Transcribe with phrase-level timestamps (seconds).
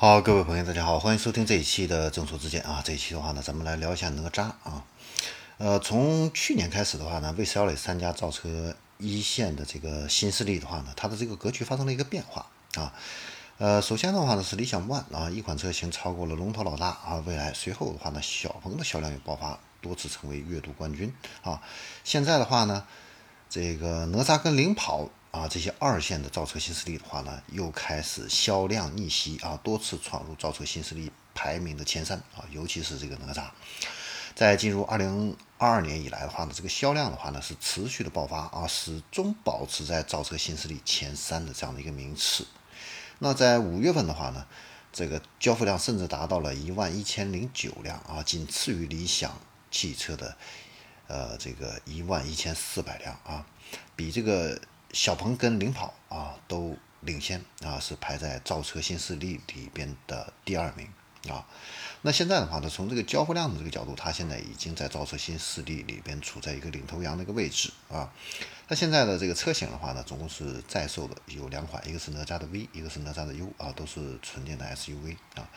[0.00, 2.80] 好，各位朋友，大家好，欢迎收听这一期的正说之见啊。
[2.84, 4.84] 这一期的话呢，咱们来聊一下哪吒啊。
[5.56, 12.94] 呃，从去年开始的话呢，魏小磊三家造车一线的这个新势力的话呢，它的这个格局发生了一个变化啊。
[13.58, 21.12] 呃，首先的话呢是理想 ONE 啊，一款车型超过了龙头老大啊，未来随后的话呢，小鹏的销量也爆发，多次成为月度冠军
[21.42, 21.60] 啊。
[22.04, 22.84] 现在的话呢，
[23.50, 25.10] 这个哪吒跟领跑。
[25.38, 33.44] 啊，这些二线的造车新势力的话呢，又开始销量逆袭啊，多次闯入造车新势力排名的前三啊，尤其是这个哪吒，
[34.34, 42.44] 在进入二零二二年以来的话呢，这个销量的话呢是持续的爆发啊，始终保持在造车新势力前三的这样的一个名次。
[43.20, 44.44] 那在五月份的话呢，
[44.92, 49.38] 这个交付量甚至达到了一万一千零九辆啊，仅次于理想
[49.70, 50.36] 汽车的
[51.06, 53.46] 呃这个一万一千四百辆啊，
[53.94, 54.60] 比这个。
[54.92, 60.88] 小鹏跟领跑啊都领先啊，是排在造车新势力里边的第二名
[61.32, 61.46] 啊。
[62.02, 68.12] 那现在的话呢，从这个交付量的这个角度，它现在已经在造车新势力里边处在一个领头羊的一个位置啊。
[68.68, 75.48] 它现在的这个车型的话呢，总共是在售的有两款，一个是哪吒的 V，一个是哪吒的 U 啊，都是纯电的 SUV 啊。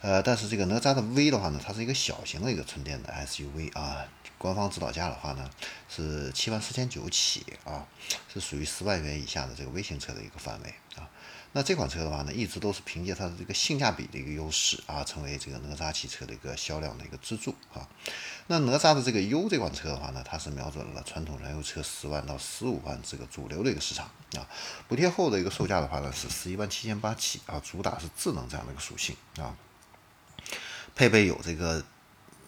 [0.00, 4.04] 呃，但是这个哪吒的 V 的话呢，它是一个小型的一个纯电的 SUV 啊。
[4.38, 5.50] 官方指导价的话呢，
[5.88, 7.84] 是七万四千九起啊，
[8.32, 11.10] 是属于十万元以下的这个微型车的一个范围啊。
[11.50, 17.88] 那这款车的话呢，一直都是凭借它的这个性价比的一个优势啊，成为这个哪吒汽车的一个销量的一个支柱啊。
[18.46, 24.46] 那哪吒的这个 U 这款车的话呢，它是瞄准了传统燃油车十万到十五万这个主流的一个市场啊。
[24.86, 29.56] 补贴后的一个售价的话呢，是十一万七千八起啊，主打是智能这样的一个属性啊。
[30.98, 31.80] 配备有这个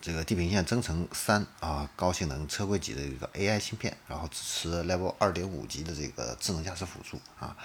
[0.01, 7.57] 这个地平线增程三啊高性能车规级的一个 AI 芯片，然后支持 Level 二点五级的这个智能驾驶辅助啊，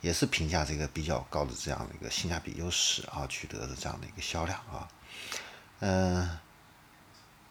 [0.00, 4.88] 也是评价这个比较高的这样的一个性价比优势啊取得的这样的一个销量啊。
[5.80, 6.38] 嗯，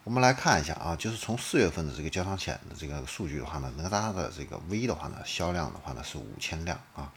[0.04, 7.14] 我们来看一下啊，就是从四月份的这个交强险的这个数据的话呢，哪吒的这个 V 的话呢销量的话呢是五千辆啊。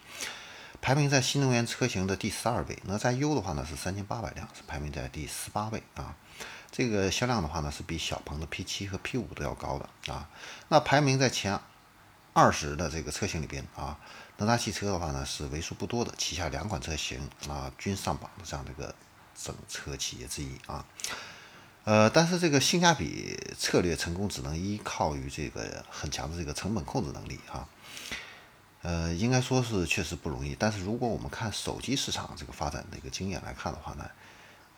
[0.83, 6.17] 排名在新能源车型的第十二位，哪吒 U 的话呢是三千八百辆，是排名在第十八位啊。
[6.73, 10.29] 这个销量的话呢是比小鹏的 P7 和 P5 都要高的啊。
[10.69, 11.57] 那排名在前
[12.33, 13.97] 二十的这个车型里边啊，
[14.39, 18.93] 哪吒汽车的话呢是为数不多的旗下两款车型啊均上榜的这样的一个
[19.41, 20.85] 整车企业之一啊。
[21.85, 27.69] 呃，但是这个性价比策略成功只能依靠于这个很强的这个成本控制能力啊。
[28.83, 30.57] 呃，应该说是确实不容易。
[30.59, 34.11] 但是如果我们看手机市场这个发展的一个经验来看的话呢，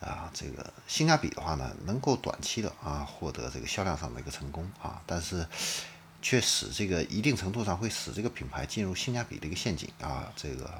[0.01, 5.47] 啊，这个性价比的话呢，能够短期的啊获得这个销量上的一个成功啊，但是
[6.21, 10.71] 却使这个一定程度上会使这个品牌进入性价比的一个陷阱啊，这个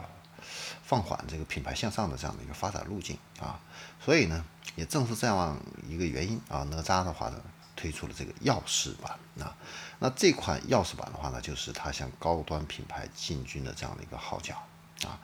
[0.85, 3.59] 放缓这个品牌向上的这样的一个发展路径啊。
[4.05, 4.45] 所以呢，
[4.77, 5.59] 也正是这样
[5.89, 7.41] 一个原因啊，哪吒的话呢。
[7.77, 9.57] 推出了这个钥匙版啊，
[9.99, 14.55] 那这款钥匙版的话呢，就是它向高端品牌进军的这样的一个号角
[15.05, 15.19] 啊。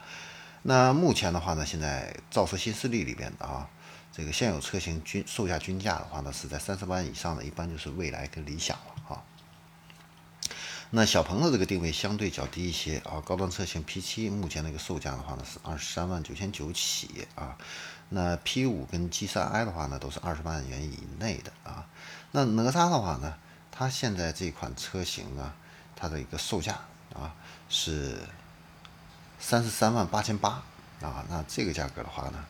[0.63, 3.67] 那目前的话呢，现在造车新势力里边啊，
[4.11, 9.23] 这个现有车型均售价均价的话呢，是在三十万以上的，一般就是蔚来跟理想了啊。
[10.93, 17.57] 那小鹏的这个定位相对较低一些啊，高端车型 P7 目前的一个售价的话呢是二十三万九千九起啊。
[18.09, 21.87] 那 P5 跟 G3i 的话呢，都是二十万元以内的啊。
[22.33, 23.33] 那哪吒的话呢，
[23.71, 25.53] 它现在这款车型呢，
[25.95, 26.77] 它的一个售价
[27.13, 27.33] 啊
[27.69, 28.17] 是
[29.39, 30.61] 三十三万八千八
[31.01, 31.25] 啊。
[31.29, 32.45] 那这个价格的话呢，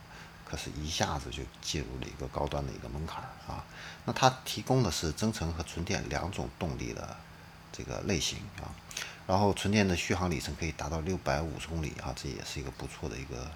[0.49, 3.63] 可是一下子就进入了一个高端的一个门槛啊。
[4.05, 7.15] 那它提供的是增程和纯电两种动力的
[7.71, 8.69] 这个类型啊。
[9.27, 13.49] 然后纯电的续航里程可以达到六百五十公里啊，这也是一个不错的一个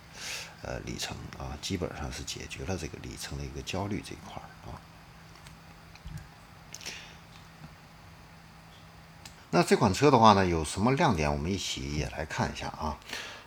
[0.61, 4.79] 呃里程啊，基本上是解决了这个里程的一个焦虑这一块啊。
[9.51, 11.29] 那这款车的话呢，有什么亮点？
[11.31, 12.97] 我们一起也来看一下啊。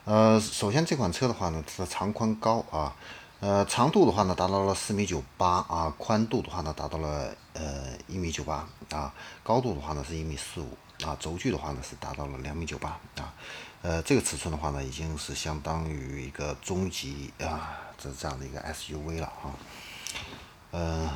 [0.04, 2.94] 呃，首先这款车的话呢，它的长宽高啊，
[3.40, 9.12] 呃，长度的话呢达到了四米九八啊，宽度的话呢达到了呃一米九八啊，
[9.42, 10.78] 高度的话呢是一米四五。
[11.04, 13.32] 啊，轴距的话呢是达到了两米九八啊，
[13.82, 19.54] 呃，这个尺寸的话呢已经是相当于一个中级啊这这样的一个 SUV 了啊，
[20.72, 21.08] 嗯，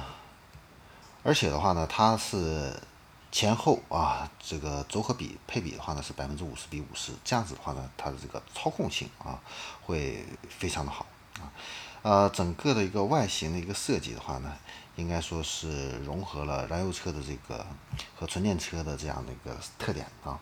[1.24, 2.72] 而且的话呢，它是
[3.32, 9.40] 前后啊这个轴和比配比的话呢是百分之五十比五十，这样子的话呢，它的这个操控性啊
[9.84, 11.04] 会非常的好
[11.42, 11.52] 啊，
[12.02, 14.56] 呃，整个的一个外形的一个设计的话呢。
[14.96, 17.64] 应该说是融合了燃油车的这个
[18.14, 20.38] 和纯电车的这样的一个特点啊。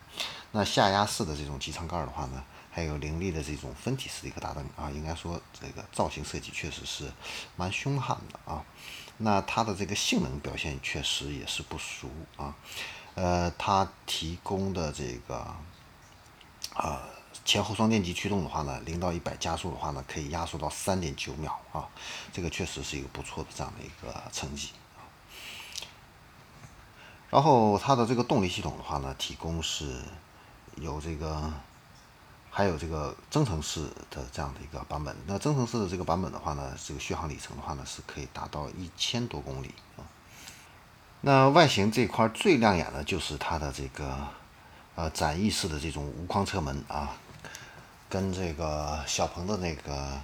[0.51, 7.09] 那下压式的这种机舱盖的话呢，还有凌厉的这种分体式的一个大灯啊，应该说这个造型设计确实是
[7.55, 8.61] 蛮凶悍的啊。
[9.19, 12.53] 那它的这个性能表现确实也是不俗啊。
[13.15, 15.37] 呃，它提供的这个
[16.73, 17.03] 啊
[17.43, 21.87] 前后双电机驱动的话呢，零到一百加速的话呢，可以压缩到三点九秒啊，
[22.31, 24.69] 这个确实是一个不错的这样的一个成绩。
[27.29, 30.01] 然后它的这个动力系统的话呢，提供是
[30.75, 31.51] 有这个，
[32.49, 35.15] 还有这个增程式的这样的一个版本。
[35.25, 40.03] 那增程式的这个版本的话呢，这个续航里程的话呢，是可以达到一千多公里啊。
[41.21, 44.27] 那外形这块最亮眼的就是它的这个
[44.95, 47.15] 呃展翼式的这种无框车门啊，
[48.11, 50.21] 跟这个小鹏的那个。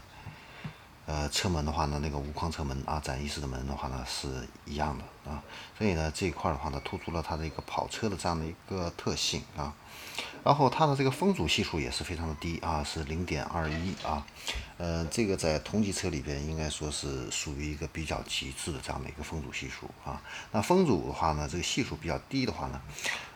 [1.09, 5.41] 呃，车门的话呢，那个无框车门啊，展翼式的门的话呢，是一样的啊，
[5.77, 9.73] 所以呢，这一块的话呢，突出了它的一个跑车的这样的一个特性啊。
[10.47, 14.25] 然后它的这个风阻系数也是非常的低啊，是零点二一啊，
[14.77, 20.21] 呃，这个在同级车里边应该说是属于一个比较极致的这样的一个风阻系数啊。
[20.53, 22.81] 那风阻的话呢，这个系数比较低的话呢，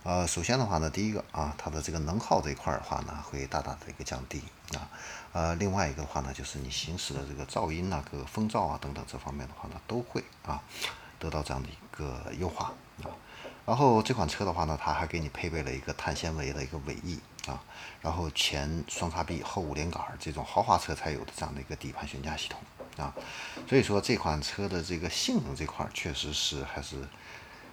[0.03, 4.41] 呃，首先的话呢，第一个啊，它的这个能耗这一块的话呢，会大大的一个降低
[4.73, 4.87] 啊，
[5.33, 10.63] 呃，另外一个的话呢，就是你行驶的这个噪音啊、各个风噪啊等等这方面的话呢，都会啊
[11.19, 12.73] 得到这样的一个优化
[13.03, 13.11] 啊。
[13.65, 17.61] 然后这款车的话呢，它还给你配备了一个碳纤维的一个尾翼啊，
[18.01, 22.59] 然后前双叉臂后五连杆这种豪华车才有的这样的一个底盘悬架系统
[22.97, 23.13] 啊，
[23.69, 26.97] 所以说这款车的这个性能这块确实是还是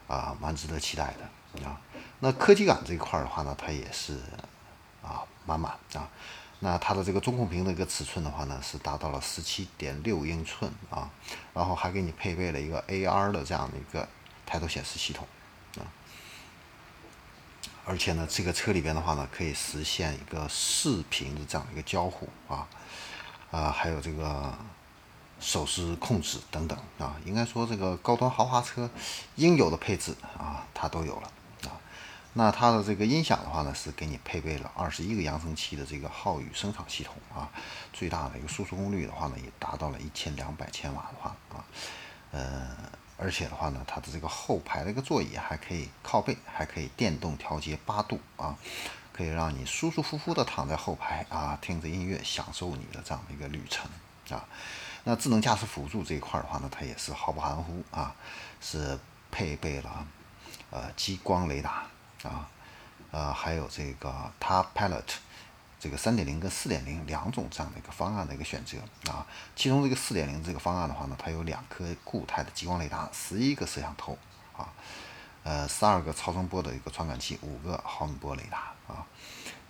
[0.06, 1.80] 啊蛮值得期待的啊。
[2.20, 4.20] 那科技感这一块的话呢，它也是
[5.02, 6.08] 啊满满啊。
[6.60, 11.08] 那它的这个中控屏的一个尺寸的话呢，是达到了十七点六英寸啊，
[11.54, 14.06] 然后还给你配备了一个 AR 的这样的一个
[14.44, 15.26] 抬头显示系统。
[17.88, 22.68] 而且呢，这个车里边的话呢，可以实现一个视频的这样一个交互啊，
[23.50, 24.52] 啊，还有这个
[25.40, 28.90] 手势控制等等啊，应该说这个高端豪华车
[29.36, 31.32] 应有的配置啊，它都有了
[31.62, 31.80] 啊。
[32.34, 37.48] 那它的这个音响的话呢，是给你配备了二十一个扬声器的这个浩宇声场系统啊，
[37.94, 41.64] 最大的一个输出功率的话呢，也达到了一千两百千瓦的话啊，
[42.32, 42.68] 呃。
[43.20, 48.56] 而且的话呢，它的这个后排的一个座椅还可以靠背，还可以电动调节八度啊，
[49.12, 53.90] 可以让你舒舒服服的躺在后排啊，听着音乐，享受你的这样的一个旅程
[54.30, 54.46] 啊。
[55.02, 58.14] 那智能驾驶辅助这一块的话呢，它也是毫不含糊啊，
[58.60, 58.98] 是
[59.30, 60.06] 配备了
[60.70, 61.86] 呃激光雷达
[62.22, 62.48] 啊，
[63.10, 65.02] 呃还有这个 Top Pilot。
[65.80, 68.78] 这个三点零跟四点零两种这样的一个方案的一个选择
[69.10, 74.18] 啊，其中这个四点零这个方案的话呢，它有两颗固态的激光雷达，十一个摄像头
[74.56, 74.72] 啊，
[75.44, 79.06] 呃，十二个超声波的一个传感器，五个毫米波雷达啊，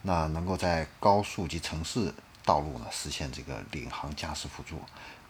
[0.00, 4.80] 那能够在高速及城市道路呢实现这个领航驾驶辅助，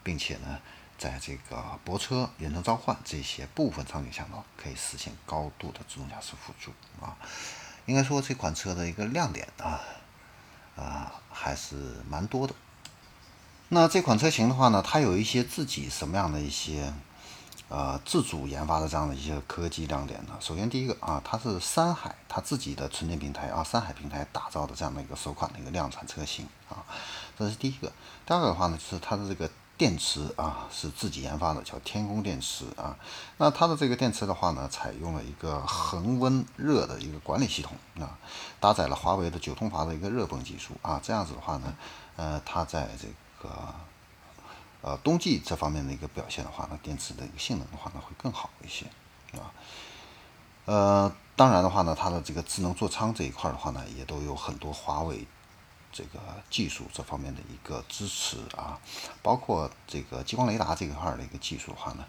[0.01, 0.59] 并且呢，
[0.97, 6.71] 在这个泊车、远程召唤这些部分场景下呢，可以实现高度的自动驾驶辅助
[7.05, 7.17] 啊，
[7.85, 9.81] 应该说这款车的一个亮点啊。
[10.79, 11.75] 啊，还是
[12.09, 12.53] 蛮多的。
[13.67, 16.93] 那这款车型的话呢，它有一些自己什么样的一些
[17.67, 20.33] 呃自主研发的这样的一些科技亮点呢？
[20.39, 26.83] 首先第一个啊，它是山海它自己的纯电平台啊，山海平台打造的这样的一个首款的一个量产车型啊，
[27.37, 27.91] 这是第一个。
[28.25, 29.49] 第二个的话呢，就是它的这个。
[29.79, 32.97] 电池啊是自己研发的，叫天宫电池啊。
[33.37, 38.19] 那它的这个电池的话呢，采用了一个恒温热的一个管理系统啊，
[38.59, 40.99] 搭载了华为的九通阀的一个热泵技术啊。
[41.01, 41.73] 这样子的话呢，
[42.17, 43.07] 呃，它在这
[43.41, 43.73] 个
[44.81, 48.85] 呃冬季这方面的一个表现的话呢，电池的一个性能的话呢会更好一些
[49.39, 49.47] 啊。
[50.65, 55.25] 呃，当然的话呢，它的这个智能座舱这一块的话呢，也都有很多华为。
[55.91, 56.19] 这个
[56.49, 58.79] 技术这方面的一个支持啊，
[59.21, 62.05] 包括这个激光雷达这一块的一个技术的话呢，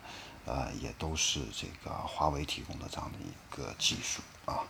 [0.47, 4.65] 呃，也都是这个华为提供的这样的一个技术啊。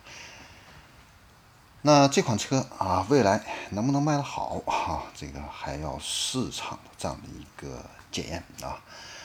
[1.83, 5.05] 那这款车啊，未来能不能卖得好哈？
[5.17, 8.83] 这个还要市场的这样的一个检验啊。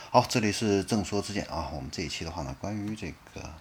[0.10, 3.54] 好，这里是正说之见啊，我们这一期的话呢，关于这个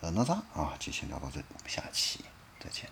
[0.00, 2.24] 呃哪吒啊，就先聊到这里，我们下期
[2.58, 2.90] 再见。